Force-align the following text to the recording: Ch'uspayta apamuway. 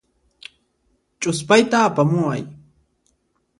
Ch'uspayta 1.19 1.77
apamuway. 1.87 2.41